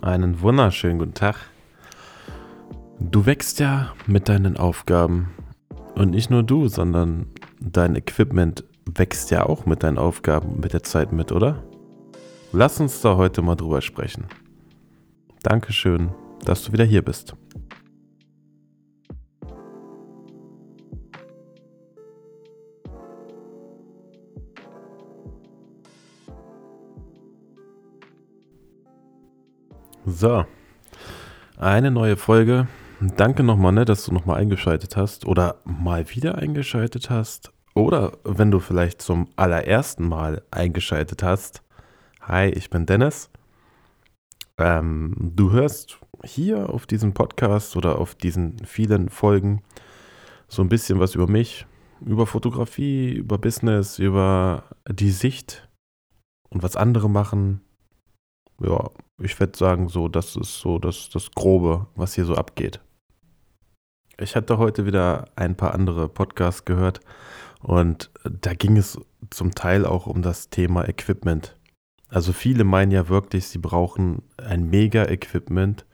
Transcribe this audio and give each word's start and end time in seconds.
Einen 0.00 0.40
wunderschönen 0.40 0.98
guten 0.98 1.14
Tag. 1.14 1.36
Du 2.98 3.26
wächst 3.26 3.60
ja 3.60 3.92
mit 4.06 4.28
deinen 4.28 4.56
Aufgaben. 4.56 5.30
Und 5.94 6.10
nicht 6.10 6.30
nur 6.30 6.42
du, 6.42 6.66
sondern 6.68 7.26
dein 7.60 7.94
Equipment 7.94 8.64
wächst 8.86 9.30
ja 9.30 9.44
auch 9.44 9.66
mit 9.66 9.82
deinen 9.82 9.98
Aufgaben 9.98 10.60
mit 10.60 10.72
der 10.72 10.82
Zeit 10.82 11.12
mit, 11.12 11.30
oder? 11.30 11.62
Lass 12.52 12.80
uns 12.80 13.00
da 13.00 13.16
heute 13.16 13.42
mal 13.42 13.54
drüber 13.54 13.80
sprechen. 13.80 14.24
Dankeschön, 15.42 16.10
dass 16.44 16.64
du 16.64 16.72
wieder 16.72 16.84
hier 16.84 17.02
bist. 17.02 17.36
So, 30.14 30.44
eine 31.56 31.90
neue 31.90 32.18
Folge. 32.18 32.68
Danke 33.00 33.42
nochmal, 33.42 33.72
ne, 33.72 33.86
dass 33.86 34.04
du 34.04 34.12
nochmal 34.12 34.40
eingeschaltet 34.40 34.94
hast 34.94 35.24
oder 35.26 35.62
mal 35.64 36.10
wieder 36.10 36.36
eingeschaltet 36.36 37.08
hast. 37.08 37.50
Oder 37.74 38.12
wenn 38.22 38.50
du 38.50 38.60
vielleicht 38.60 39.00
zum 39.00 39.30
allerersten 39.36 40.06
Mal 40.06 40.42
eingeschaltet 40.50 41.22
hast. 41.22 41.62
Hi, 42.20 42.50
ich 42.50 42.68
bin 42.68 42.84
Dennis. 42.84 43.30
Ähm, 44.58 45.14
du 45.34 45.50
hörst 45.50 45.98
hier 46.24 46.68
auf 46.68 46.84
diesem 46.84 47.14
Podcast 47.14 47.74
oder 47.74 47.98
auf 47.98 48.14
diesen 48.14 48.58
vielen 48.66 49.08
Folgen 49.08 49.62
so 50.46 50.60
ein 50.60 50.68
bisschen 50.68 51.00
was 51.00 51.14
über 51.14 51.26
mich, 51.26 51.66
über 52.04 52.26
Fotografie, 52.26 53.12
über 53.14 53.38
Business, 53.38 53.98
über 53.98 54.64
die 54.86 55.10
Sicht 55.10 55.70
und 56.50 56.62
was 56.62 56.76
andere 56.76 57.08
machen, 57.08 57.62
ja, 58.62 58.90
ich 59.20 59.38
würde 59.38 59.56
sagen, 59.56 59.88
so, 59.88 60.08
das 60.08 60.36
ist 60.36 60.60
so 60.60 60.78
das, 60.78 61.10
das 61.10 61.30
Grobe, 61.30 61.86
was 61.94 62.14
hier 62.14 62.24
so 62.24 62.34
abgeht. 62.34 62.80
Ich 64.18 64.36
hatte 64.36 64.58
heute 64.58 64.86
wieder 64.86 65.26
ein 65.36 65.56
paar 65.56 65.74
andere 65.74 66.08
Podcasts 66.08 66.64
gehört 66.64 67.00
und 67.60 68.10
da 68.24 68.54
ging 68.54 68.76
es 68.76 68.98
zum 69.30 69.54
Teil 69.54 69.86
auch 69.86 70.06
um 70.06 70.22
das 70.22 70.50
Thema 70.50 70.88
Equipment. 70.88 71.56
Also 72.08 72.32
viele 72.32 72.64
meinen 72.64 72.92
ja 72.92 73.08
wirklich, 73.08 73.46
sie 73.46 73.58
brauchen 73.58 74.22
ein 74.36 74.68
Mega-Equipment, 74.68 75.86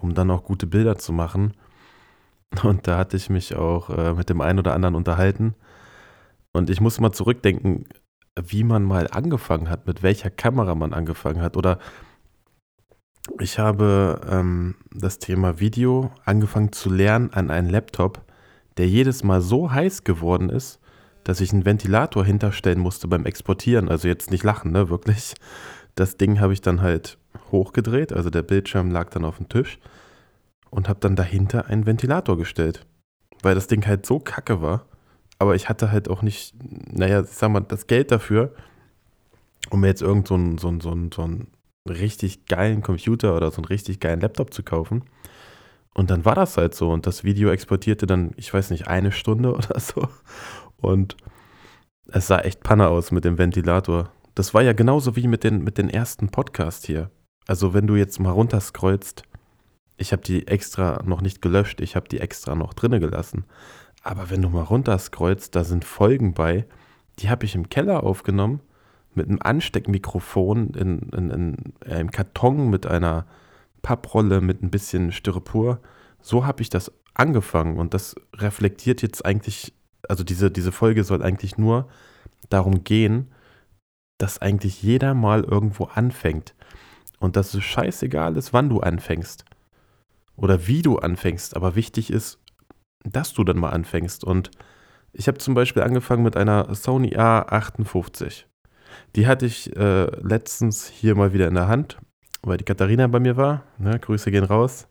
um 0.00 0.14
dann 0.14 0.30
auch 0.30 0.44
gute 0.44 0.66
Bilder 0.66 0.96
zu 0.96 1.12
machen. 1.12 1.52
Und 2.62 2.86
da 2.88 2.96
hatte 2.96 3.18
ich 3.18 3.28
mich 3.28 3.54
auch 3.54 3.90
äh, 3.90 4.14
mit 4.14 4.30
dem 4.30 4.40
einen 4.40 4.58
oder 4.58 4.72
anderen 4.72 4.94
unterhalten. 4.94 5.54
Und 6.52 6.70
ich 6.70 6.80
muss 6.80 6.98
mal 6.98 7.12
zurückdenken, 7.12 7.84
wie 8.46 8.64
man 8.64 8.84
mal 8.84 9.08
angefangen 9.08 9.68
hat, 9.68 9.86
mit 9.86 10.02
welcher 10.02 10.30
Kamera 10.30 10.74
man 10.74 10.92
angefangen 10.92 11.40
hat. 11.40 11.56
Oder 11.56 11.78
ich 13.40 13.58
habe 13.58 14.20
ähm, 14.28 14.76
das 14.92 15.18
Thema 15.18 15.60
Video 15.60 16.10
angefangen 16.24 16.72
zu 16.72 16.90
lernen 16.90 17.32
an 17.32 17.50
einem 17.50 17.70
Laptop, 17.70 18.22
der 18.76 18.88
jedes 18.88 19.22
Mal 19.24 19.40
so 19.40 19.70
heiß 19.70 20.04
geworden 20.04 20.50
ist, 20.50 20.80
dass 21.24 21.40
ich 21.40 21.52
einen 21.52 21.64
Ventilator 21.64 22.24
hinterstellen 22.24 22.80
musste 22.80 23.08
beim 23.08 23.26
Exportieren. 23.26 23.88
Also 23.88 24.08
jetzt 24.08 24.30
nicht 24.30 24.44
lachen, 24.44 24.72
ne, 24.72 24.88
wirklich. 24.88 25.34
Das 25.94 26.16
Ding 26.16 26.40
habe 26.40 26.52
ich 26.52 26.60
dann 26.60 26.80
halt 26.80 27.18
hochgedreht, 27.50 28.12
also 28.12 28.30
der 28.30 28.42
Bildschirm 28.42 28.90
lag 28.90 29.10
dann 29.10 29.24
auf 29.24 29.38
dem 29.38 29.48
Tisch 29.48 29.78
und 30.70 30.88
habe 30.88 31.00
dann 31.00 31.16
dahinter 31.16 31.66
einen 31.66 31.86
Ventilator 31.86 32.36
gestellt, 32.36 32.86
weil 33.42 33.54
das 33.54 33.66
Ding 33.66 33.86
halt 33.86 34.06
so 34.06 34.18
kacke 34.18 34.60
war. 34.62 34.86
Aber 35.38 35.54
ich 35.54 35.68
hatte 35.68 35.92
halt 35.92 36.08
auch 36.08 36.22
nicht, 36.22 36.54
naja, 36.92 37.22
ich 37.22 37.30
sag 37.30 37.50
mal, 37.50 37.60
das 37.60 37.86
Geld 37.86 38.10
dafür, 38.10 38.54
um 39.70 39.80
mir 39.80 39.88
jetzt 39.88 40.02
irgend 40.02 40.28
so 40.28 40.36
ein, 40.36 40.58
so 40.58 40.72
so 40.80 40.90
ein, 40.90 41.12
so 41.12 41.22
ein 41.22 41.48
richtig 41.88 42.46
geilen 42.46 42.82
Computer 42.82 43.36
oder 43.36 43.50
so 43.50 43.58
einen 43.58 43.66
richtig 43.66 44.00
geilen 44.00 44.20
Laptop 44.20 44.52
zu 44.52 44.62
kaufen. 44.62 45.04
Und 45.94 46.10
dann 46.10 46.24
war 46.24 46.34
das 46.34 46.56
halt 46.56 46.74
so. 46.74 46.90
Und 46.90 47.06
das 47.06 47.24
Video 47.24 47.50
exportierte 47.50 48.06
dann, 48.06 48.32
ich 48.36 48.52
weiß 48.52 48.70
nicht, 48.70 48.86
eine 48.88 49.12
Stunde 49.12 49.52
oder 49.54 49.78
so. 49.80 50.08
Und 50.76 51.16
es 52.06 52.26
sah 52.26 52.40
echt 52.40 52.62
Panne 52.62 52.88
aus 52.88 53.10
mit 53.10 53.24
dem 53.24 53.38
Ventilator. 53.38 54.10
Das 54.34 54.54
war 54.54 54.62
ja 54.62 54.72
genauso 54.72 55.16
wie 55.16 55.26
mit 55.26 55.44
den, 55.44 55.64
mit 55.64 55.78
den 55.78 55.90
ersten 55.90 56.28
Podcasts 56.28 56.86
hier. 56.86 57.10
Also 57.46 57.74
wenn 57.74 57.86
du 57.86 57.96
jetzt 57.96 58.20
mal 58.20 58.30
runterscrollst, 58.30 59.24
ich 59.96 60.12
habe 60.12 60.22
die 60.22 60.46
extra 60.46 61.02
noch 61.04 61.20
nicht 61.20 61.42
gelöscht, 61.42 61.80
ich 61.80 61.96
habe 61.96 62.08
die 62.08 62.20
extra 62.20 62.54
noch 62.54 62.72
drinne 62.74 63.00
gelassen. 63.00 63.44
Aber 64.08 64.30
wenn 64.30 64.40
du 64.40 64.48
mal 64.48 64.62
runterscrollst, 64.62 65.54
da 65.54 65.64
sind 65.64 65.84
Folgen 65.84 66.32
bei, 66.32 66.64
die 67.18 67.28
habe 67.28 67.44
ich 67.44 67.54
im 67.54 67.68
Keller 67.68 68.04
aufgenommen 68.04 68.60
mit 69.14 69.28
einem 69.28 69.38
Ansteckmikrofon 69.38 70.70
in, 70.70 71.10
in, 71.10 71.28
in, 71.30 71.54
in 71.84 71.92
einem 71.92 72.10
Karton 72.10 72.70
mit 72.70 72.86
einer 72.86 73.26
Papprolle 73.82 74.40
mit 74.40 74.62
ein 74.62 74.70
bisschen 74.70 75.12
Styropor. 75.12 75.80
So 76.22 76.46
habe 76.46 76.62
ich 76.62 76.70
das 76.70 76.90
angefangen 77.12 77.78
und 77.78 77.92
das 77.92 78.16
reflektiert 78.34 79.02
jetzt 79.02 79.26
eigentlich, 79.26 79.74
also 80.08 80.24
diese, 80.24 80.50
diese 80.50 80.72
Folge 80.72 81.04
soll 81.04 81.22
eigentlich 81.22 81.58
nur 81.58 81.86
darum 82.48 82.84
gehen, 82.84 83.30
dass 84.16 84.40
eigentlich 84.40 84.82
jeder 84.82 85.12
mal 85.12 85.44
irgendwo 85.44 85.84
anfängt 85.84 86.54
und 87.18 87.36
dass 87.36 87.52
es 87.52 87.62
scheißegal 87.62 88.38
ist, 88.38 88.54
wann 88.54 88.70
du 88.70 88.80
anfängst 88.80 89.44
oder 90.34 90.66
wie 90.66 90.80
du 90.80 90.96
anfängst, 90.96 91.54
aber 91.54 91.74
wichtig 91.74 92.10
ist, 92.10 92.38
dass 93.12 93.32
du 93.34 93.44
dann 93.44 93.58
mal 93.58 93.70
anfängst 93.70 94.24
und 94.24 94.50
ich 95.12 95.26
habe 95.26 95.38
zum 95.38 95.54
Beispiel 95.54 95.82
angefangen 95.82 96.22
mit 96.22 96.36
einer 96.36 96.74
Sony 96.74 97.16
A58. 97.16 98.44
Die 99.16 99.26
hatte 99.26 99.46
ich 99.46 99.74
äh, 99.76 100.04
letztens 100.20 100.86
hier 100.86 101.14
mal 101.14 101.32
wieder 101.32 101.48
in 101.48 101.54
der 101.54 101.68
Hand, 101.68 101.98
weil 102.42 102.58
die 102.58 102.64
Katharina 102.64 103.06
bei 103.06 103.20
mir 103.20 103.36
war. 103.36 103.64
Ne, 103.78 103.98
Grüße 103.98 104.30
gehen 104.30 104.44
raus. 104.44 104.86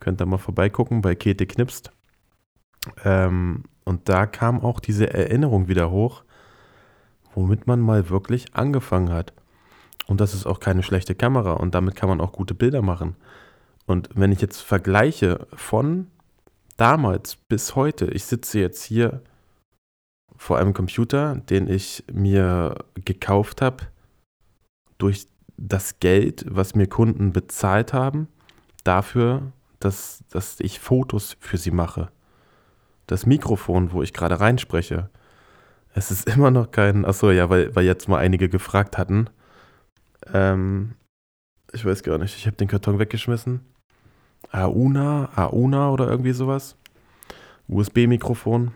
Könnt 0.00 0.20
ihr 0.20 0.26
mal 0.26 0.38
vorbeigucken 0.38 1.02
bei 1.02 1.14
Käthe 1.14 1.46
Knipst. 1.46 1.92
Ähm, 3.04 3.64
und 3.84 4.08
da 4.08 4.26
kam 4.26 4.60
auch 4.60 4.80
diese 4.80 5.12
Erinnerung 5.12 5.68
wieder 5.68 5.90
hoch, 5.90 6.24
womit 7.34 7.66
man 7.66 7.80
mal 7.80 8.08
wirklich 8.08 8.54
angefangen 8.54 9.12
hat. 9.12 9.34
Und 10.06 10.20
das 10.20 10.34
ist 10.34 10.46
auch 10.46 10.60
keine 10.60 10.82
schlechte 10.82 11.14
Kamera 11.14 11.52
und 11.52 11.74
damit 11.74 11.94
kann 11.94 12.08
man 12.08 12.20
auch 12.20 12.32
gute 12.32 12.54
Bilder 12.54 12.82
machen. 12.82 13.16
Und 13.86 14.08
wenn 14.14 14.32
ich 14.32 14.40
jetzt 14.40 14.60
vergleiche 14.60 15.46
von 15.54 16.08
damals 16.80 17.36
bis 17.36 17.76
heute, 17.76 18.06
ich 18.06 18.24
sitze 18.24 18.58
jetzt 18.58 18.82
hier 18.82 19.22
vor 20.36 20.58
einem 20.58 20.72
Computer, 20.72 21.36
den 21.36 21.68
ich 21.68 22.02
mir 22.10 22.74
gekauft 22.94 23.60
habe 23.60 23.84
durch 24.96 25.26
das 25.58 26.00
Geld, 26.00 26.46
was 26.48 26.74
mir 26.74 26.86
Kunden 26.86 27.32
bezahlt 27.32 27.92
haben, 27.92 28.28
dafür, 28.82 29.52
dass, 29.78 30.24
dass 30.30 30.58
ich 30.60 30.80
Fotos 30.80 31.36
für 31.38 31.58
sie 31.58 31.70
mache. 31.70 32.10
Das 33.06 33.26
Mikrofon, 33.26 33.92
wo 33.92 34.02
ich 34.02 34.14
gerade 34.14 34.40
reinspreche, 34.40 35.10
es 35.92 36.10
ist 36.10 36.28
immer 36.34 36.50
noch 36.50 36.70
kein, 36.70 37.04
achso, 37.04 37.30
ja, 37.30 37.50
weil, 37.50 37.74
weil 37.76 37.84
jetzt 37.84 38.08
mal 38.08 38.18
einige 38.18 38.48
gefragt 38.48 38.96
hatten. 38.96 39.28
Ähm, 40.32 40.94
ich 41.72 41.84
weiß 41.84 42.02
gar 42.02 42.16
nicht, 42.16 42.36
ich 42.36 42.46
habe 42.46 42.56
den 42.56 42.68
Karton 42.68 42.98
weggeschmissen. 42.98 43.69
Auna, 44.52 45.30
Auna 45.36 45.90
oder 45.90 46.08
irgendwie 46.08 46.32
sowas. 46.32 46.76
USB-Mikrofon. 47.68 48.72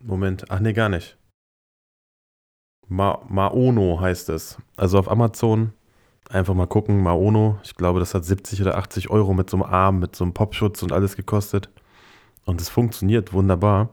Moment, 0.00 0.50
ach 0.50 0.60
nee, 0.60 0.72
gar 0.72 0.88
nicht. 0.88 1.16
Ma 2.88 3.20
Maono 3.28 4.00
heißt 4.00 4.28
es. 4.28 4.58
Also 4.76 4.98
auf 4.98 5.10
Amazon 5.10 5.72
einfach 6.30 6.54
mal 6.54 6.66
gucken, 6.66 7.02
Maono. 7.02 7.58
Ich 7.64 7.74
glaube, 7.74 7.98
das 7.98 8.14
hat 8.14 8.24
70 8.24 8.62
oder 8.62 8.76
80 8.76 9.10
Euro 9.10 9.34
mit 9.34 9.50
so 9.50 9.56
einem 9.56 9.64
Arm, 9.64 9.98
mit 9.98 10.14
so 10.14 10.24
einem 10.24 10.34
Popschutz 10.34 10.82
und 10.82 10.92
alles 10.92 11.16
gekostet. 11.16 11.68
Und 12.44 12.60
es 12.60 12.68
funktioniert 12.68 13.32
wunderbar. 13.32 13.88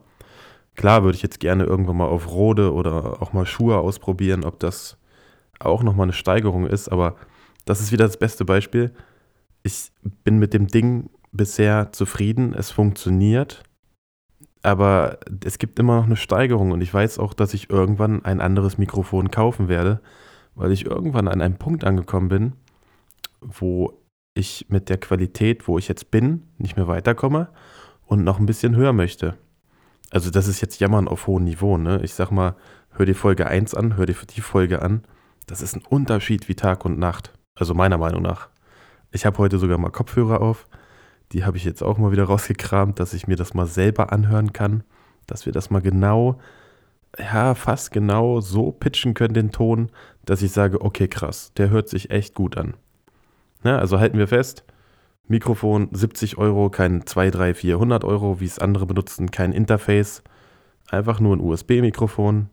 Klar 0.76 1.02
würde 1.02 1.16
ich 1.16 1.22
jetzt 1.22 1.40
gerne 1.40 1.64
irgendwann 1.64 1.96
mal 1.96 2.06
auf 2.06 2.30
Rode 2.30 2.72
oder 2.72 3.20
auch 3.20 3.32
mal 3.32 3.46
Schuhe 3.46 3.78
ausprobieren, 3.78 4.44
ob 4.44 4.60
das 4.60 4.96
auch 5.58 5.82
nochmal 5.82 6.04
eine 6.04 6.12
Steigerung 6.12 6.66
ist. 6.66 6.88
Aber 6.88 7.16
das 7.64 7.80
ist 7.80 7.90
wieder 7.92 8.06
das 8.06 8.16
beste 8.16 8.44
Beispiel. 8.44 8.92
Ich 9.64 9.90
bin 10.22 10.38
mit 10.38 10.54
dem 10.54 10.68
Ding 10.68 11.10
bisher 11.32 11.90
zufrieden. 11.92 12.54
Es 12.54 12.70
funktioniert. 12.70 13.64
Aber 14.62 15.18
es 15.44 15.58
gibt 15.58 15.78
immer 15.78 15.96
noch 15.96 16.04
eine 16.04 16.16
Steigerung 16.16 16.70
und 16.70 16.80
ich 16.80 16.94
weiß 16.94 17.18
auch, 17.18 17.34
dass 17.34 17.52
ich 17.52 17.68
irgendwann 17.68 18.24
ein 18.24 18.40
anderes 18.40 18.78
Mikrofon 18.78 19.30
kaufen 19.30 19.68
werde, 19.68 20.00
weil 20.54 20.72
ich 20.72 20.86
irgendwann 20.86 21.28
an 21.28 21.42
einem 21.42 21.56
Punkt 21.56 21.84
angekommen 21.84 22.28
bin, 22.28 22.52
wo 23.42 23.98
ich 24.34 24.66
mit 24.70 24.88
der 24.88 24.96
Qualität, 24.96 25.68
wo 25.68 25.78
ich 25.78 25.88
jetzt 25.88 26.10
bin, 26.10 26.44
nicht 26.56 26.76
mehr 26.76 26.88
weiterkomme 26.88 27.48
und 28.06 28.24
noch 28.24 28.38
ein 28.38 28.46
bisschen 28.46 28.74
höher 28.74 28.94
möchte. 28.94 29.36
Also 30.10 30.30
das 30.30 30.48
ist 30.48 30.62
jetzt 30.62 30.80
Jammern 30.80 31.08
auf 31.08 31.26
hohem 31.26 31.44
Niveau. 31.44 31.76
Ne? 31.76 32.00
Ich 32.02 32.14
sag 32.14 32.30
mal, 32.30 32.56
hör 32.90 33.04
die 33.04 33.14
Folge 33.14 33.46
1 33.46 33.74
an, 33.74 33.96
hör 33.96 34.06
dir 34.06 34.16
die 34.34 34.40
Folge 34.40 34.80
an. 34.80 35.02
Das 35.46 35.60
ist 35.60 35.76
ein 35.76 35.82
Unterschied 35.86 36.48
wie 36.48 36.54
Tag 36.54 36.84
und 36.84 36.98
Nacht. 36.98 37.32
Also 37.54 37.74
meiner 37.74 37.98
Meinung 37.98 38.22
nach. 38.22 38.48
Ich 39.14 39.24
habe 39.24 39.38
heute 39.38 39.58
sogar 39.58 39.78
mal 39.78 39.90
Kopfhörer 39.90 40.42
auf. 40.42 40.66
Die 41.30 41.44
habe 41.44 41.56
ich 41.56 41.64
jetzt 41.64 41.84
auch 41.84 41.98
mal 41.98 42.10
wieder 42.10 42.24
rausgekramt, 42.24 42.98
dass 42.98 43.14
ich 43.14 43.28
mir 43.28 43.36
das 43.36 43.54
mal 43.54 43.66
selber 43.66 44.12
anhören 44.12 44.52
kann, 44.52 44.82
dass 45.28 45.46
wir 45.46 45.52
das 45.52 45.70
mal 45.70 45.80
genau, 45.80 46.40
ja, 47.16 47.54
fast 47.54 47.92
genau 47.92 48.40
so 48.40 48.72
pitchen 48.72 49.14
können, 49.14 49.34
den 49.34 49.52
Ton, 49.52 49.90
dass 50.24 50.42
ich 50.42 50.50
sage, 50.50 50.80
okay, 50.80 51.06
krass, 51.06 51.52
der 51.56 51.70
hört 51.70 51.88
sich 51.88 52.10
echt 52.10 52.34
gut 52.34 52.56
an. 52.56 52.74
Ne? 53.62 53.78
Also 53.78 54.00
halten 54.00 54.18
wir 54.18 54.26
fest, 54.26 54.64
Mikrofon 55.28 55.90
70 55.92 56.36
Euro, 56.36 56.68
kein 56.68 57.06
2, 57.06 57.30
3, 57.30 57.54
400 57.54 58.02
Euro, 58.02 58.40
wie 58.40 58.46
es 58.46 58.58
andere 58.58 58.84
benutzen, 58.84 59.30
kein 59.30 59.52
Interface, 59.52 60.24
einfach 60.90 61.20
nur 61.20 61.36
ein 61.36 61.40
USB-Mikrofon, 61.40 62.50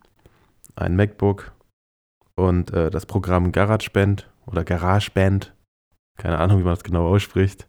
ein 0.76 0.96
MacBook 0.96 1.54
und 2.36 2.72
äh, 2.72 2.92
das 2.92 3.08
Programm 3.08 3.52
GarageBand 3.52 4.30
oder 4.46 4.64
GarageBand, 4.64 5.56
keine 6.22 6.38
Ahnung, 6.38 6.60
wie 6.60 6.64
man 6.64 6.76
das 6.76 6.84
genau 6.84 7.08
ausspricht. 7.08 7.68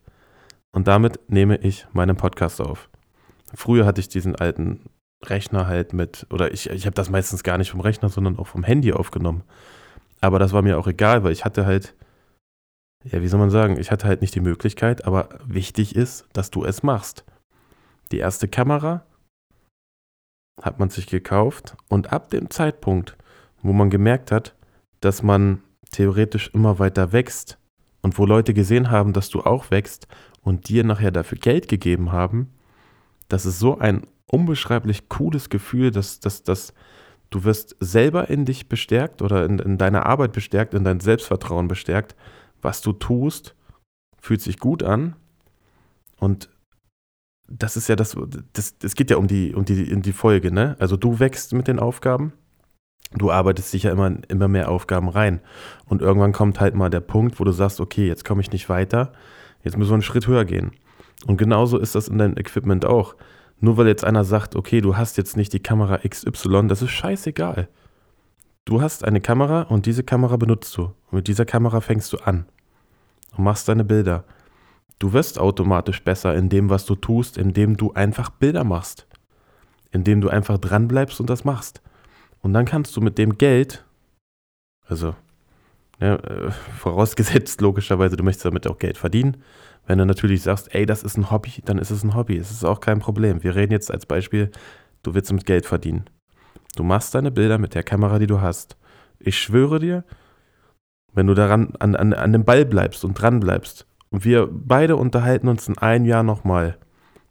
Und 0.73 0.87
damit 0.87 1.19
nehme 1.29 1.57
ich 1.57 1.87
meinen 1.93 2.17
Podcast 2.17 2.61
auf. 2.61 2.91
Früher 3.55 3.87
hatte 3.87 4.01
ich 4.01 4.09
diesen 4.09 4.37
alten 4.37 4.91
Rechner 5.25 5.67
halt 5.67 5.95
mit, 5.95 6.27
oder 6.31 6.53
ich, 6.53 6.69
ich 6.69 6.85
habe 6.85 6.95
das 6.95 7.09
meistens 7.09 7.43
gar 7.43 7.57
nicht 7.57 7.71
vom 7.71 7.81
Rechner, 7.81 8.11
sondern 8.11 8.39
auch 8.39 8.47
vom 8.47 8.63
Handy 8.63 8.93
aufgenommen. 8.93 9.43
Aber 10.21 10.39
das 10.39 10.53
war 10.53 10.61
mir 10.61 10.79
auch 10.79 10.87
egal, 10.87 11.25
weil 11.25 11.33
ich 11.33 11.47
hatte 11.47 11.65
halt, 11.65 11.95
ja, 13.05 13.23
wie 13.23 13.29
soll 13.29 13.41
man 13.41 13.51
sagen, 13.51 13.79
ich 13.79 13.91
hatte 13.91 14.07
halt 14.07 14.21
nicht 14.21 14.35
die 14.35 14.41
Möglichkeit, 14.41 15.07
aber 15.07 15.31
wichtig 15.47 15.97
ist, 15.97 16.27
dass 16.35 16.51
du 16.51 16.65
es 16.65 16.83
machst. 16.83 17.25
Die 18.11 18.19
erste 18.19 18.49
Kamera 18.49 19.07
hat 20.61 20.79
man 20.79 20.91
sich 20.91 21.07
gekauft 21.07 21.75
und 21.89 22.13
ab 22.13 22.29
dem 22.29 22.51
Zeitpunkt, 22.51 23.17
wo 23.63 23.73
man 23.73 23.89
gemerkt 23.89 24.31
hat, 24.31 24.55
dass 25.01 25.23
man 25.23 25.63
theoretisch 25.91 26.51
immer 26.53 26.79
weiter 26.79 27.13
wächst 27.13 27.59
und 28.03 28.19
wo 28.19 28.27
Leute 28.27 28.53
gesehen 28.53 28.91
haben, 28.91 29.13
dass 29.13 29.31
du 29.31 29.41
auch 29.41 29.71
wächst 29.71 30.07
und 30.43 30.69
dir 30.69 30.85
nachher 30.85 31.11
dafür 31.11 31.39
Geld 31.39 31.69
gegeben 31.69 32.13
haben, 32.13 32.53
das 33.29 33.47
ist 33.47 33.59
so 33.59 33.79
ein 33.79 34.07
unbeschreiblich 34.27 35.09
cooles 35.09 35.49
Gefühl, 35.49 35.91
dass, 35.91 36.21
dass, 36.21 36.43
dass 36.43 36.75
du 37.31 37.45
wirst 37.45 37.77
selber 37.81 38.29
in 38.29 38.45
dich 38.45 38.69
bestärkt 38.69 39.23
oder 39.23 39.45
in, 39.45 39.59
in 39.59 39.79
deiner 39.79 40.07
Arbeit 40.07 40.33
bestärkt, 40.33 40.75
in 40.75 40.85
dein 40.85 41.01
Selbstvertrauen 41.01 41.69
bestärkt. 41.69 42.15
Was 42.61 42.83
du 42.83 42.93
tust, 42.93 43.55
fühlt 44.21 44.41
sich 44.41 44.59
gut 44.59 44.83
an 44.83 45.17
und 46.19 46.51
das 47.49 47.77
ist 47.77 47.89
ja 47.89 47.97
das, 47.97 48.17
das, 48.53 48.79
das 48.79 48.95
geht 48.95 49.11
ja 49.11 49.17
um 49.17 49.27
die, 49.27 49.55
um 49.55 49.65
die, 49.65 49.91
in 49.91 50.03
die 50.03 50.13
Folge, 50.13 50.53
ne? 50.53 50.77
Also 50.79 50.97
du 50.97 51.19
wächst 51.19 51.53
mit 51.53 51.69
den 51.69 51.79
Aufgaben, 51.79 52.33
du 53.15 53.31
arbeitest 53.31 53.73
dich 53.73 53.85
ja 53.85 53.93
immer, 53.93 54.13
immer 54.29 54.49
mehr 54.49 54.71
Aufgaben 54.71 55.09
rein. 55.09 55.41
Und 55.87 56.03
irgendwann 56.03 56.33
kommt 56.33 56.61
halt 56.61 56.75
mal 56.75 56.91
der 56.91 57.01
Punkt, 57.01 57.39
wo 57.41 57.45
du 57.45 57.53
sagst, 57.53 57.81
okay, 57.81 58.07
jetzt 58.07 58.25
komme 58.25 58.41
ich 58.41 58.53
nicht 58.53 58.69
weiter, 58.69 59.13
jetzt 59.63 59.77
müssen 59.77 59.91
wir 59.91 59.95
einen 59.95 60.03
Schritt 60.03 60.27
höher 60.27 60.45
gehen. 60.45 60.73
Und 61.27 61.37
genauso 61.37 61.79
ist 61.79 61.95
das 61.95 62.09
in 62.09 62.19
deinem 62.19 62.37
Equipment 62.37 62.85
auch. 62.85 63.15
Nur 63.61 63.77
weil 63.77 63.87
jetzt 63.87 64.05
einer 64.05 64.25
sagt, 64.25 64.57
okay, 64.57 64.81
du 64.81 64.97
hast 64.97 65.17
jetzt 65.17 65.37
nicht 65.37 65.53
die 65.53 65.63
Kamera 65.63 65.99
XY, 65.99 66.67
das 66.67 66.83
ist 66.83 66.91
scheißegal. 66.91 67.69
Du 68.65 68.81
hast 68.81 69.05
eine 69.05 69.21
Kamera 69.21 69.63
und 69.63 69.87
diese 69.87 70.03
Kamera 70.03 70.37
benutzt 70.37 70.77
du. 70.77 70.83
Und 70.83 71.13
mit 71.13 71.29
dieser 71.29 71.45
Kamera 71.45 71.81
fängst 71.81 72.13
du 72.13 72.19
an 72.19 72.47
und 73.37 73.45
machst 73.45 73.69
deine 73.69 73.85
Bilder. 73.85 74.25
Du 74.99 75.13
wirst 75.13 75.39
automatisch 75.39 76.03
besser 76.05 76.35
in 76.35 76.49
dem, 76.49 76.71
was 76.71 76.87
du 76.87 76.95
tust, 76.95 77.37
indem 77.37 77.77
du 77.77 77.93
einfach 77.93 78.31
Bilder 78.31 78.63
machst. 78.63 79.07
Indem 79.91 80.21
du 80.21 80.29
einfach 80.29 80.59
dranbleibst 80.59 81.21
und 81.21 81.29
das 81.29 81.45
machst. 81.45 81.82
Und 82.43 82.53
dann 82.53 82.65
kannst 82.65 82.97
du 82.97 83.01
mit 83.01 83.19
dem 83.19 83.39
Geld, 83.39 83.85
also 84.87 85.15
ja, 86.01 86.17
äh, 86.17 86.51
vorausgesetzt 86.51 87.61
logischerweise, 87.61 88.17
du 88.17 88.25
möchtest 88.25 88.45
damit 88.45 88.67
auch 88.67 88.79
Geld 88.79 88.99
verdienen, 88.99 89.43
wenn 89.87 89.99
du 89.99 90.07
natürlich 90.07 90.43
sagst, 90.43 90.75
ey, 90.75 90.87
das 90.87 91.03
ist 91.03 91.17
ein 91.17 91.31
Hobby, 91.31 91.63
dann 91.65 91.79
ist 91.79 91.91
es 91.91 92.05
ein 92.05 92.15
Hobby. 92.15 92.37
Es 92.37 92.51
ist 92.51 92.65
auch 92.65 92.81
kein 92.81 93.01
Problem. 93.01 93.43
Wir 93.43 93.55
reden 93.57 93.73
jetzt 93.73 93.91
als 93.91 94.07
Beispiel, 94.07 94.51
du 95.03 95.15
willst 95.15 95.33
mit 95.33 95.47
Geld 95.47 95.67
verdienen. 95.67 96.05
Du 96.77 96.85
machst 96.85 97.15
deine 97.15 97.31
Bilder 97.31 97.59
mit 97.59 97.75
der 97.75 97.83
Kamera, 97.83 98.19
die 98.19 98.27
du 98.27 98.41
hast. 98.41 98.77
Ich 99.19 99.39
schwöre 99.39 99.79
dir, 99.79 100.05
wenn 101.13 101.27
du 101.27 101.35
daran 101.35 101.75
an, 101.79 101.95
an, 101.97 102.13
an 102.13 102.33
dem 102.33 102.45
Ball 102.45 102.65
bleibst 102.65 103.05
und 103.05 103.15
dran 103.15 103.41
bleibst 103.41 103.87
und 104.11 104.25
wir 104.25 104.49
beide 104.51 104.97
unterhalten 104.97 105.49
uns 105.49 105.69
in 105.69 105.79
einem 105.79 106.05
Jahr 106.05 106.23
nochmal, 106.23 106.79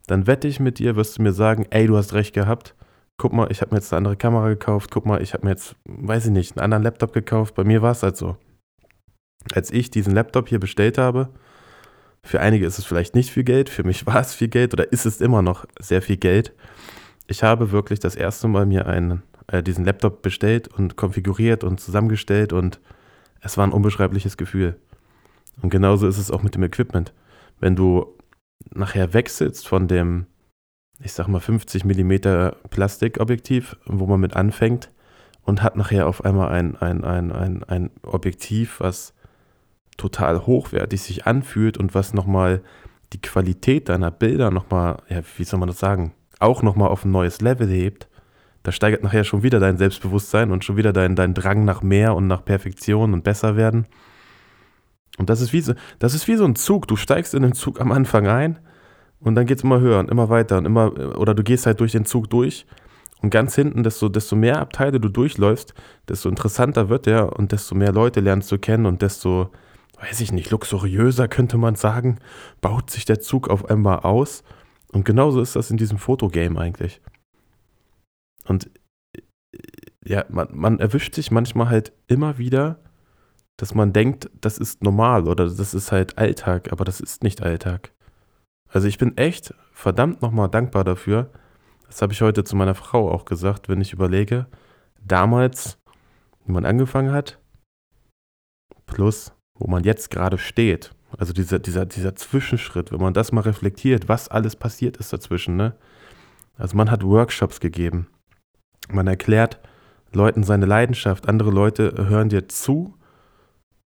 dann 0.07 0.27
wette 0.27 0.47
ich 0.47 0.59
mit 0.59 0.79
dir, 0.79 0.95
wirst 0.95 1.17
du 1.17 1.21
mir 1.21 1.33
sagen, 1.33 1.65
ey, 1.69 1.87
du 1.87 1.97
hast 1.97 2.13
recht 2.13 2.33
gehabt. 2.33 2.75
Guck 3.21 3.33
mal, 3.33 3.51
ich 3.51 3.61
habe 3.61 3.69
mir 3.69 3.77
jetzt 3.77 3.93
eine 3.93 3.97
andere 3.97 4.17
Kamera 4.17 4.49
gekauft. 4.49 4.89
Guck 4.89 5.05
mal, 5.05 5.21
ich 5.21 5.35
habe 5.35 5.45
mir 5.45 5.51
jetzt, 5.51 5.75
weiß 5.85 6.25
ich 6.25 6.31
nicht, 6.31 6.57
einen 6.57 6.63
anderen 6.63 6.81
Laptop 6.81 7.13
gekauft. 7.13 7.53
Bei 7.53 7.63
mir 7.63 7.83
war 7.83 7.91
es 7.91 8.01
halt 8.01 8.17
so. 8.17 8.35
Als 9.53 9.69
ich 9.69 9.91
diesen 9.91 10.15
Laptop 10.15 10.49
hier 10.49 10.59
bestellt 10.59 10.97
habe, 10.97 11.29
für 12.23 12.39
einige 12.39 12.65
ist 12.65 12.79
es 12.79 12.85
vielleicht 12.85 13.13
nicht 13.13 13.29
viel 13.29 13.43
Geld, 13.43 13.69
für 13.69 13.83
mich 13.83 14.05
war 14.07 14.19
es 14.21 14.33
viel 14.33 14.47
Geld 14.47 14.73
oder 14.73 14.91
ist 14.91 15.05
es 15.05 15.21
immer 15.21 15.43
noch 15.43 15.65
sehr 15.79 16.01
viel 16.01 16.17
Geld. 16.17 16.55
Ich 17.27 17.43
habe 17.43 17.71
wirklich 17.71 17.99
das 17.99 18.15
erste 18.15 18.47
Mal 18.47 18.65
mir 18.65 18.87
einen, 18.87 19.21
äh, 19.45 19.61
diesen 19.61 19.85
Laptop 19.85 20.23
bestellt 20.23 20.67
und 20.69 20.95
konfiguriert 20.95 21.63
und 21.63 21.79
zusammengestellt 21.79 22.53
und 22.53 22.79
es 23.39 23.55
war 23.55 23.67
ein 23.67 23.71
unbeschreibliches 23.71 24.35
Gefühl. 24.35 24.79
Und 25.61 25.69
genauso 25.69 26.07
ist 26.07 26.17
es 26.17 26.31
auch 26.31 26.41
mit 26.41 26.55
dem 26.55 26.63
Equipment. 26.63 27.13
Wenn 27.59 27.75
du 27.75 28.17
nachher 28.71 29.13
wechselst 29.13 29.67
von 29.67 29.87
dem, 29.87 30.25
ich 31.03 31.13
sag 31.13 31.27
mal 31.27 31.39
50 31.39 31.85
mm 31.85 32.13
Plastikobjektiv, 32.69 33.77
wo 33.85 34.05
man 34.05 34.19
mit 34.19 34.35
anfängt, 34.35 34.91
und 35.43 35.63
hat 35.63 35.75
nachher 35.75 36.07
auf 36.07 36.23
einmal 36.23 36.49
ein, 36.49 36.75
ein, 36.77 37.03
ein, 37.03 37.31
ein, 37.31 37.63
ein 37.63 37.89
Objektiv, 38.03 38.79
was 38.79 39.13
total 39.97 40.45
hochwertig 40.45 41.01
sich 41.01 41.25
anfühlt 41.25 41.77
und 41.77 41.95
was 41.95 42.13
nochmal 42.13 42.61
die 43.13 43.21
Qualität 43.21 43.89
deiner 43.89 44.11
Bilder 44.11 44.51
nochmal, 44.51 44.97
ja, 45.09 45.21
wie 45.37 45.43
soll 45.43 45.59
man 45.59 45.67
das 45.67 45.79
sagen, 45.79 46.13
auch 46.39 46.61
nochmal 46.61 46.89
auf 46.89 47.05
ein 47.05 47.11
neues 47.11 47.41
Level 47.41 47.67
hebt, 47.67 48.07
da 48.63 48.71
steigert 48.71 49.03
nachher 49.03 49.23
schon 49.23 49.43
wieder 49.43 49.59
dein 49.59 49.77
Selbstbewusstsein 49.77 50.51
und 50.51 50.63
schon 50.63 50.77
wieder 50.77 50.93
dein, 50.93 51.15
dein 51.15 51.33
Drang 51.33 51.65
nach 51.65 51.81
mehr 51.81 52.15
und 52.15 52.27
nach 52.27 52.45
Perfektion 52.45 53.13
und 53.13 53.23
besser 53.23 53.55
werden. 53.55 53.87
Und 55.17 55.29
das 55.29 55.41
ist, 55.41 55.51
wie 55.51 55.61
so, 55.61 55.73
das 55.99 56.13
ist 56.13 56.27
wie 56.27 56.35
so 56.35 56.45
ein 56.45 56.55
Zug. 56.55 56.87
Du 56.87 56.95
steigst 56.95 57.33
in 57.33 57.41
den 57.41 57.53
Zug 57.53 57.81
am 57.81 57.91
Anfang 57.91 58.27
ein 58.27 58.59
und 59.21 59.35
dann 59.35 59.45
geht 59.45 59.57
es 59.57 59.63
immer 59.63 59.79
höher 59.79 59.99
und 59.99 60.09
immer 60.09 60.29
weiter 60.29 60.57
und 60.57 60.65
immer, 60.65 61.17
oder 61.17 61.33
du 61.33 61.43
gehst 61.43 61.65
halt 61.65 61.79
durch 61.79 61.91
den 61.91 62.05
Zug 62.05 62.29
durch 62.29 62.65
und 63.21 63.29
ganz 63.29 63.55
hinten, 63.55 63.83
desto, 63.83 64.09
desto 64.09 64.35
mehr 64.35 64.59
Abteile 64.59 64.99
du 64.99 65.09
durchläufst, 65.09 65.73
desto 66.09 66.29
interessanter 66.29 66.89
wird 66.89 67.05
der 67.05 67.37
und 67.37 67.51
desto 67.51 67.75
mehr 67.75 67.91
Leute 67.91 68.19
lernst 68.19 68.51
du 68.51 68.57
kennen 68.57 68.85
und 68.85 69.01
desto 69.01 69.51
weiß 70.01 70.21
ich 70.21 70.31
nicht, 70.31 70.49
luxuriöser 70.49 71.27
könnte 71.27 71.57
man 71.57 71.75
sagen, 71.75 72.17
baut 72.59 72.89
sich 72.89 73.05
der 73.05 73.19
Zug 73.19 73.49
auf 73.49 73.69
einmal 73.69 73.99
aus. 73.99 74.43
Und 74.91 75.05
genauso 75.05 75.41
ist 75.41 75.55
das 75.55 75.69
in 75.69 75.77
diesem 75.77 75.99
Fotogame 75.99 76.59
eigentlich. 76.59 77.01
Und 78.47 78.69
ja, 80.03 80.25
man, 80.29 80.47
man 80.51 80.79
erwischt 80.79 81.13
sich 81.13 81.31
manchmal 81.31 81.69
halt 81.69 81.93
immer 82.07 82.37
wieder, 82.37 82.79
dass 83.57 83.75
man 83.75 83.93
denkt, 83.93 84.29
das 84.41 84.57
ist 84.57 84.81
normal 84.81 85.27
oder 85.27 85.45
das 85.45 85.73
ist 85.73 85.91
halt 85.91 86.17
Alltag, 86.17 86.71
aber 86.71 86.83
das 86.83 86.99
ist 86.99 87.23
nicht 87.23 87.43
Alltag. 87.43 87.93
Also 88.71 88.87
ich 88.87 88.97
bin 88.97 89.17
echt 89.17 89.53
verdammt 89.73 90.21
nochmal 90.21 90.49
dankbar 90.49 90.83
dafür. 90.83 91.29
Das 91.87 92.01
habe 92.01 92.13
ich 92.13 92.21
heute 92.21 92.43
zu 92.43 92.55
meiner 92.55 92.75
Frau 92.75 93.11
auch 93.11 93.25
gesagt, 93.25 93.67
wenn 93.67 93.81
ich 93.81 93.93
überlege, 93.93 94.47
damals, 95.05 95.77
wie 96.45 96.53
man 96.53 96.65
angefangen 96.65 97.11
hat, 97.11 97.39
plus 98.85 99.33
wo 99.55 99.69
man 99.69 99.83
jetzt 99.83 100.09
gerade 100.09 100.37
steht, 100.37 100.95
also 101.17 101.33
dieser, 101.33 101.59
dieser, 101.59 101.85
dieser 101.85 102.15
Zwischenschritt, 102.15 102.91
wenn 102.91 103.01
man 103.01 103.13
das 103.13 103.33
mal 103.33 103.41
reflektiert, 103.41 104.07
was 104.07 104.29
alles 104.29 104.55
passiert 104.55 104.97
ist 104.97 105.11
dazwischen, 105.11 105.57
ne? 105.57 105.75
Also 106.57 106.77
man 106.77 106.89
hat 106.89 107.03
Workshops 107.03 107.59
gegeben. 107.59 108.07
Man 108.89 109.07
erklärt 109.07 109.59
Leuten 110.13 110.43
seine 110.43 110.65
Leidenschaft. 110.65 111.27
Andere 111.27 111.51
Leute 111.51 111.93
hören 112.07 112.29
dir 112.29 112.47
zu 112.47 112.95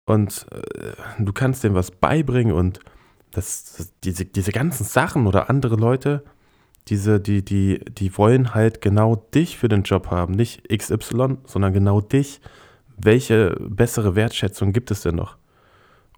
und 0.06 0.46
äh, 0.52 0.94
du 1.20 1.34
kannst 1.34 1.64
denen 1.64 1.76
was 1.76 1.92
beibringen 1.92 2.54
und 2.54 2.80
das, 3.32 3.76
das, 3.78 3.94
diese, 4.04 4.26
diese 4.26 4.52
ganzen 4.52 4.84
Sachen 4.84 5.28
oder 5.28 5.50
andere 5.50 5.76
Leute, 5.76 6.24
diese, 6.88 7.20
die, 7.20 7.44
die, 7.44 7.80
die 7.86 8.18
wollen 8.18 8.54
halt 8.54 8.82
genau 8.82 9.16
dich 9.16 9.58
für 9.58 9.68
den 9.68 9.84
Job 9.84 10.10
haben. 10.10 10.34
Nicht 10.34 10.68
XY, 10.70 11.38
sondern 11.46 11.74
genau 11.74 12.02
dich. 12.02 12.40
Welche 12.98 13.56
bessere 13.60 14.16
Wertschätzung 14.16 14.74
gibt 14.74 14.92
es 14.92 15.02
denn 15.02 15.16
noch? 15.16 15.38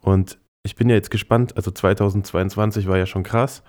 Und 0.02 0.38
ich 0.64 0.76
bin 0.76 0.90
ja 0.90 0.96
jetzt 0.96 1.12
gespannt, 1.12 1.58
also 1.58 1.72
2022 1.72 2.88
war 2.88 2.98
ja 2.98 3.06
schon 3.06 3.24
krass. 3.24 3.64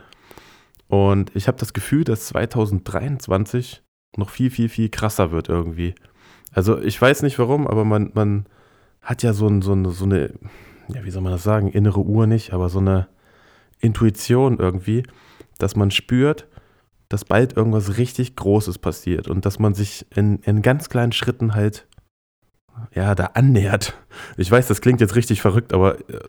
Und 0.89 1.35
ich 1.35 1.49
habe 1.49 1.59
das 1.59 1.73
Gefühl, 1.73 2.05
dass 2.05 2.27
2023 2.27 3.83
noch 4.17 4.31
viel, 4.31 4.51
viel, 4.51 4.69
viel 4.69 4.89
krasser 4.89 5.31
wird 5.31 5.49
irgendwie. 5.49 5.95
Also 6.53 6.81
ich 6.81 7.01
weiß 7.01 7.23
nicht 7.23 7.39
warum, 7.39 7.67
aber 7.67 7.85
man, 7.85 8.11
man 8.15 8.47
hat 9.01 9.23
ja 9.23 9.33
so, 9.33 9.47
ein, 9.47 9.63
so, 9.63 9.73
eine, 9.73 9.91
so 9.91 10.05
eine, 10.05 10.35
ja, 10.89 11.05
wie 11.05 11.11
soll 11.11 11.23
man 11.23 11.33
das 11.33 11.45
sagen, 11.45 11.69
innere 11.69 12.01
Uhr 12.01 12.27
nicht, 12.27 12.53
aber 12.53 12.69
so 12.69 12.81
eine 12.81 13.07
Intuition 13.81 14.59
irgendwie, 14.59 15.03
dass 15.59 15.77
man 15.77 15.91
spürt, 15.91 16.47
dass 17.09 17.25
bald 17.25 17.57
irgendwas 17.57 17.99
richtig 17.99 18.37
Großes 18.37 18.79
passiert 18.79 19.29
und 19.29 19.45
dass 19.45 19.59
man 19.59 19.75
sich 19.75 20.07
in, 20.15 20.39
in 20.39 20.63
ganz 20.63 20.89
kleinen 20.89 21.13
Schritten 21.13 21.55
halt 21.55 21.89
ja, 22.95 23.15
da 23.15 23.27
annähert. 23.35 23.95
Ich 24.37 24.51
weiß, 24.51 24.69
das 24.69 24.81
klingt 24.81 25.01
jetzt 25.01 25.17
richtig 25.17 25.41
verrückt, 25.43 25.73
aber 25.73 25.99
äh, 26.09 26.21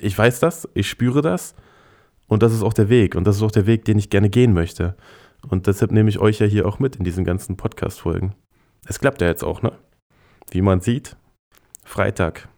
ich 0.00 0.16
weiß 0.16 0.40
das, 0.40 0.68
ich 0.74 0.88
spüre 0.88 1.22
das 1.22 1.54
und 2.26 2.42
das 2.42 2.52
ist 2.52 2.62
auch 2.62 2.72
der 2.72 2.88
Weg 2.88 3.14
und 3.14 3.24
das 3.24 3.36
ist 3.36 3.42
auch 3.42 3.52
der 3.52 3.66
Weg, 3.66 3.84
den 3.84 3.98
ich 3.98 4.10
gerne 4.10 4.28
gehen 4.28 4.52
möchte. 4.52 4.96
Und 5.48 5.66
deshalb 5.66 5.92
nehme 5.92 6.08
ich 6.08 6.18
euch 6.18 6.38
ja 6.40 6.46
hier 6.46 6.66
auch 6.66 6.78
mit 6.78 6.96
in 6.96 7.04
diesen 7.04 7.24
ganzen 7.24 7.56
Podcast-Folgen. 7.56 8.34
Es 8.86 8.98
klappt 8.98 9.20
ja 9.20 9.28
jetzt 9.28 9.44
auch, 9.44 9.62
ne? 9.62 9.72
Wie 10.50 10.62
man 10.62 10.80
sieht, 10.80 11.16
Freitag. 11.84 12.48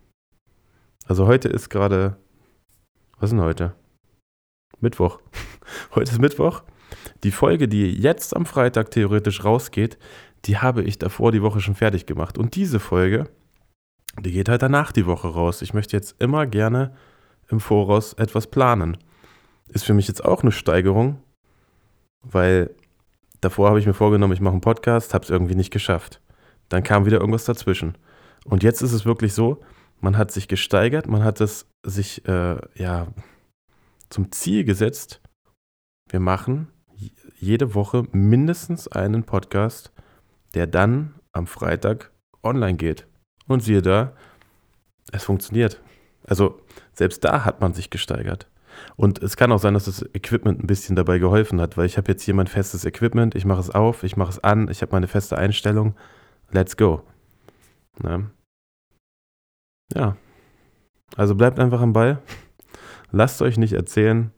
Also 1.07 1.27
heute 1.27 1.49
ist 1.49 1.69
gerade 1.69 2.17
Was 3.19 3.31
ist 3.31 3.37
denn 3.37 3.45
heute? 3.45 3.75
Mittwoch. 4.81 5.21
Heute 5.95 6.13
ist 6.13 6.21
Mittwoch. 6.21 6.63
Die 7.25 7.31
Folge, 7.31 7.69
die 7.69 7.91
jetzt 7.91 8.37
am 8.37 8.47
Freitag 8.47 8.91
theoretisch 8.91 9.45
rausgeht, 9.45 9.99
die 10.45 10.59
habe 10.59 10.83
ich 10.83 10.99
davor 10.99 11.33
die 11.33 11.43
Woche 11.43 11.61
schon 11.61 11.75
fertig 11.75 12.07
gemacht. 12.07 12.39
Und 12.39 12.55
diese 12.55 12.79
Folge, 12.79 13.29
die 14.21 14.33
geht 14.33 14.49
halt 14.49 14.63
danach 14.63 14.93
die 14.93 15.07
Woche 15.07 15.29
raus. 15.29 15.63
Ich 15.63 15.75
möchte 15.75 15.97
jetzt 15.97 16.21
immer 16.21 16.47
gerne 16.47 16.95
im 17.49 17.61
Voraus 17.61 18.13
etwas 18.15 18.47
planen. 18.47 18.97
Ist 19.69 19.85
für 19.85 19.95
mich 19.95 20.09
jetzt 20.09 20.25
auch 20.25 20.43
eine 20.43 20.53
Steigerung, 20.53 21.21
weil 22.23 22.71
davor 23.41 23.69
habe 23.69 23.81
ich 23.81 23.87
mir 23.87 23.95
vorgenommen, 23.95 24.33
ich 24.33 24.41
mache 24.41 24.53
einen 24.53 24.61
Podcast, 24.61 25.15
habe 25.15 25.25
es 25.25 25.31
irgendwie 25.31 25.55
nicht 25.55 25.73
geschafft. 25.73 26.21
Dann 26.69 26.83
kam 26.83 27.07
wieder 27.07 27.21
irgendwas 27.21 27.45
dazwischen. 27.45 27.97
Und 28.45 28.63
jetzt 28.63 28.83
ist 28.83 28.93
es 28.93 29.05
wirklich 29.05 29.35
so, 29.35 29.61
man 30.01 30.17
hat 30.17 30.31
sich 30.31 30.49
gesteigert, 30.49 31.09
man 31.09 31.25
hat 31.25 31.41
es 31.41 31.67
sich 31.85 32.27
äh, 32.29 32.57
ja 32.75 33.09
zum 34.09 34.33
Ziel 34.33 34.65
gesetzt, 34.65 35.21
wir 36.09 36.21
machen 36.21 36.69
jede 37.39 37.75
Woche 37.75 38.05
mindestens 38.13 38.89
einen 38.89 39.25
Podcast, 39.25 39.93
der 40.55 40.67
dann 40.67 41.15
am 41.33 41.47
Freitag 41.47 42.13
online 42.43 42.77
geht. 42.77 43.07
Und 43.47 43.63
siehe 43.63 43.83
da, 43.83 44.15
es 45.13 45.25
funktioniert. 45.25 45.81
Also 46.25 46.61
selbst 46.93 47.25
da 47.25 47.45
hat 47.45 47.61
man 47.61 47.75
sich 47.75 47.91
gesteigert. 47.91 48.49
Und 48.97 49.23
es 49.23 49.37
kann 49.37 49.53
auch 49.53 49.59
sein, 49.59 49.75
dass 49.75 49.87
das 49.87 50.03
Equipment 50.15 50.63
ein 50.63 50.67
bisschen 50.67 50.97
dabei 50.97 51.19
geholfen 51.19 51.61
hat, 51.61 51.77
weil 51.77 51.87
ich 51.87 51.97
habe 51.97 52.13
jetzt 52.13 52.23
hier 52.23 52.35
mein 52.35 52.47
festes 52.47 52.85
Equipment, 52.85 53.35
ich 53.35 53.45
mache 53.45 53.61
es 53.61 53.71
auf, 53.71 54.03
ich 54.03 54.17
mache 54.17 54.31
es 54.31 54.45
an, 54.45 54.69
ich 54.69 54.83
habe 54.83 54.93
meine 54.93 55.09
feste 55.09 55.39
Einstellung. 55.39 55.95
Let's 56.51 56.77
go. 56.77 57.03
Ne? 58.03 58.31
Ja. 59.95 60.17
Also 61.17 61.35
bleibt 61.35 61.59
einfach 61.59 61.81
am 61.81 61.93
Ball. 61.93 62.23
Lasst 63.11 63.43
euch 63.43 63.57
nicht 63.57 63.73
erzählen, 63.73 64.33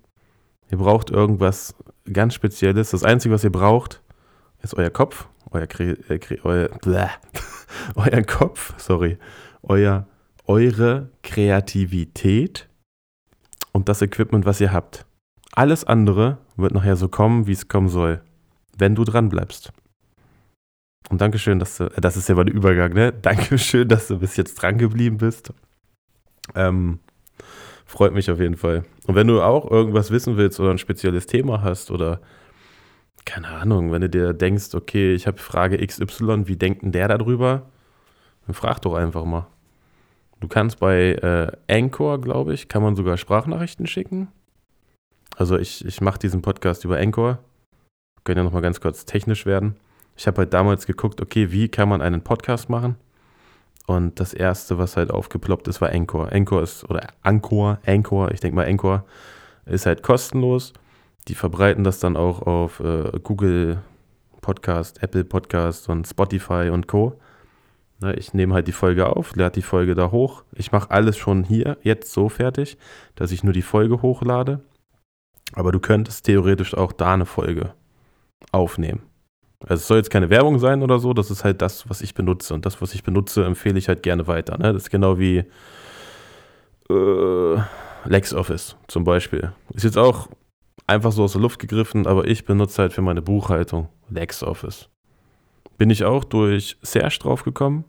ihr 0.70 0.78
braucht 0.78 1.10
irgendwas 1.10 1.74
ganz 2.12 2.34
Spezielles. 2.34 2.90
Das 2.90 3.04
Einzige, 3.04 3.34
was 3.34 3.44
ihr 3.44 3.52
braucht, 3.52 4.02
ist 4.62 4.74
euer 4.74 4.90
Kopf, 4.90 5.28
euer, 5.50 5.66
Kre 5.66 5.96
äh, 6.08 6.38
euer, 6.42 6.70
euer 7.94 8.22
Kopf, 8.22 8.74
sorry, 8.78 9.18
euer, 9.62 10.06
eure 10.46 11.10
Kreativität 11.22 12.68
und 13.72 13.88
das 13.88 14.02
Equipment, 14.02 14.46
was 14.46 14.60
ihr 14.60 14.72
habt. 14.72 15.06
Alles 15.52 15.84
andere 15.84 16.38
wird 16.56 16.72
nachher 16.72 16.96
so 16.96 17.08
kommen, 17.08 17.46
wie 17.46 17.52
es 17.52 17.68
kommen 17.68 17.88
soll, 17.88 18.22
wenn 18.76 18.94
du 18.94 19.04
dran 19.04 19.28
bleibst. 19.28 19.72
Und 21.10 21.20
Dankeschön, 21.20 21.58
dass 21.58 21.78
du, 21.78 21.84
äh, 21.84 22.00
das 22.00 22.16
ist 22.16 22.28
ja 22.28 22.34
mal 22.34 22.44
der 22.44 22.54
Übergang, 22.54 22.92
ne? 22.92 23.12
Dankeschön, 23.22 23.88
dass 23.88 24.08
du 24.08 24.18
bis 24.18 24.36
jetzt 24.36 24.54
dran 24.54 24.78
geblieben 24.78 25.18
bist. 25.18 25.52
Ähm, 26.54 27.00
freut 27.88 28.12
mich 28.12 28.30
auf 28.30 28.38
jeden 28.38 28.56
Fall. 28.56 28.84
Und 29.06 29.14
wenn 29.16 29.26
du 29.26 29.40
auch 29.42 29.68
irgendwas 29.68 30.10
wissen 30.10 30.36
willst 30.36 30.60
oder 30.60 30.70
ein 30.70 30.78
spezielles 30.78 31.26
Thema 31.26 31.62
hast 31.62 31.90
oder 31.90 32.20
keine 33.24 33.48
Ahnung, 33.48 33.90
wenn 33.92 34.02
du 34.02 34.08
dir 34.08 34.32
denkst, 34.32 34.74
okay, 34.74 35.14
ich 35.14 35.26
habe 35.26 35.38
Frage 35.38 35.84
XY, 35.84 36.46
wie 36.46 36.56
denkt 36.56 36.82
denn 36.82 36.92
der 36.92 37.08
darüber? 37.08 37.66
Dann 38.46 38.54
frag 38.54 38.80
doch 38.80 38.94
einfach 38.94 39.24
mal. 39.24 39.46
Du 40.40 40.48
kannst 40.48 40.78
bei 40.78 41.12
äh, 41.14 41.50
Anchor, 41.66 42.20
glaube 42.20 42.54
ich, 42.54 42.68
kann 42.68 42.82
man 42.82 42.94
sogar 42.94 43.16
Sprachnachrichten 43.16 43.86
schicken. 43.86 44.28
Also 45.36 45.58
ich, 45.58 45.84
ich 45.84 46.00
mache 46.00 46.18
diesen 46.18 46.42
Podcast 46.42 46.84
über 46.84 46.98
Anchor. 46.98 47.38
Können 48.24 48.38
ja 48.38 48.44
nochmal 48.44 48.62
ganz 48.62 48.80
kurz 48.80 49.04
technisch 49.04 49.46
werden. 49.46 49.76
Ich 50.16 50.26
habe 50.26 50.38
halt 50.38 50.52
damals 50.52 50.86
geguckt, 50.86 51.20
okay, 51.20 51.52
wie 51.52 51.68
kann 51.68 51.88
man 51.88 52.02
einen 52.02 52.22
Podcast 52.22 52.68
machen? 52.68 52.96
Und 53.88 54.20
das 54.20 54.34
erste, 54.34 54.76
was 54.76 54.98
halt 54.98 55.10
aufgeploppt 55.10 55.66
ist, 55.66 55.80
war 55.80 55.88
Anchor. 55.88 56.30
Anchor 56.30 56.62
ist, 56.62 56.84
oder 56.90 57.08
Anchor, 57.22 57.78
Anchor, 57.86 58.30
ich 58.32 58.40
denke 58.40 58.54
mal 58.54 58.66
Anchor, 58.66 59.06
ist 59.64 59.86
halt 59.86 60.02
kostenlos. 60.02 60.74
Die 61.26 61.34
verbreiten 61.34 61.84
das 61.84 61.98
dann 61.98 62.14
auch 62.14 62.42
auf 62.42 62.80
äh, 62.80 63.10
Google 63.22 63.82
Podcast, 64.42 65.02
Apple 65.02 65.24
Podcast 65.24 65.88
und 65.88 66.06
Spotify 66.06 66.68
und 66.70 66.86
Co. 66.86 67.18
Ne, 68.02 68.14
ich 68.16 68.34
nehme 68.34 68.52
halt 68.52 68.68
die 68.68 68.72
Folge 68.72 69.08
auf, 69.08 69.34
lade 69.36 69.54
die 69.54 69.62
Folge 69.62 69.94
da 69.94 70.10
hoch. 70.10 70.44
Ich 70.52 70.70
mache 70.70 70.90
alles 70.90 71.16
schon 71.16 71.42
hier 71.42 71.78
jetzt 71.80 72.12
so 72.12 72.28
fertig, 72.28 72.76
dass 73.14 73.32
ich 73.32 73.42
nur 73.42 73.54
die 73.54 73.62
Folge 73.62 74.02
hochlade. 74.02 74.60
Aber 75.54 75.72
du 75.72 75.80
könntest 75.80 76.26
theoretisch 76.26 76.74
auch 76.74 76.92
da 76.92 77.14
eine 77.14 77.24
Folge 77.24 77.72
aufnehmen. 78.52 79.00
Also 79.60 79.74
es 79.74 79.88
soll 79.88 79.96
jetzt 79.96 80.10
keine 80.10 80.30
Werbung 80.30 80.58
sein 80.58 80.82
oder 80.82 80.98
so, 80.98 81.12
das 81.12 81.30
ist 81.30 81.44
halt 81.44 81.60
das, 81.62 81.88
was 81.88 82.00
ich 82.00 82.14
benutze. 82.14 82.54
Und 82.54 82.64
das, 82.64 82.80
was 82.80 82.94
ich 82.94 83.02
benutze, 83.02 83.44
empfehle 83.44 83.78
ich 83.78 83.88
halt 83.88 84.02
gerne 84.02 84.26
weiter. 84.26 84.56
Ne? 84.56 84.72
Das 84.72 84.84
ist 84.84 84.90
genau 84.90 85.18
wie 85.18 85.44
äh, 86.90 87.56
LexOffice 88.04 88.76
zum 88.86 89.04
Beispiel. 89.04 89.52
Ist 89.74 89.84
jetzt 89.84 89.98
auch 89.98 90.28
einfach 90.86 91.12
so 91.12 91.24
aus 91.24 91.32
der 91.32 91.40
Luft 91.40 91.58
gegriffen, 91.58 92.06
aber 92.06 92.26
ich 92.26 92.44
benutze 92.44 92.82
halt 92.82 92.92
für 92.92 93.02
meine 93.02 93.22
Buchhaltung 93.22 93.88
LexOffice. 94.10 94.88
Bin 95.76 95.90
ich 95.90 96.04
auch 96.04 96.24
durch 96.24 96.76
Serge 96.82 97.18
drauf 97.20 97.44
gekommen, 97.44 97.84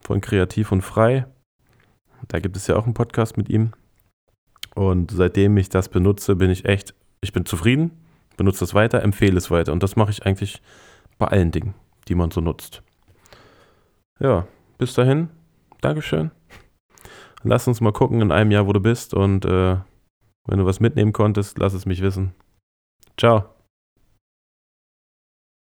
von 0.00 0.20
Kreativ 0.20 0.72
und 0.72 0.82
Frei. 0.82 1.26
Da 2.28 2.40
gibt 2.40 2.56
es 2.56 2.66
ja 2.66 2.76
auch 2.76 2.84
einen 2.84 2.94
Podcast 2.94 3.36
mit 3.36 3.48
ihm. 3.48 3.72
Und 4.74 5.10
seitdem 5.10 5.56
ich 5.56 5.68
das 5.68 5.88
benutze, 5.88 6.36
bin 6.36 6.50
ich 6.50 6.64
echt, 6.64 6.94
ich 7.20 7.32
bin 7.32 7.46
zufrieden, 7.46 7.90
benutze 8.38 8.60
das 8.60 8.72
weiter, 8.72 9.02
empfehle 9.02 9.36
es 9.36 9.50
weiter. 9.50 9.72
Und 9.74 9.82
das 9.82 9.96
mache 9.96 10.10
ich 10.10 10.24
eigentlich 10.24 10.62
bei 11.18 11.26
allen 11.26 11.50
Dingen, 11.50 11.74
die 12.08 12.14
man 12.14 12.30
so 12.30 12.40
nutzt. 12.40 12.82
Ja, 14.18 14.46
bis 14.78 14.94
dahin, 14.94 15.28
Dankeschön. 15.82 16.30
Lass 17.42 17.68
uns 17.68 17.80
mal 17.80 17.92
gucken 17.92 18.22
in 18.22 18.32
einem 18.32 18.50
Jahr, 18.50 18.66
wo 18.66 18.72
du 18.72 18.80
bist 18.80 19.14
und 19.14 19.44
äh, 19.44 19.76
wenn 20.46 20.58
du 20.58 20.64
was 20.64 20.80
mitnehmen 20.80 21.12
konntest, 21.12 21.58
lass 21.58 21.74
es 21.74 21.86
mich 21.86 22.00
wissen. 22.00 22.34
Ciao. 23.16 23.57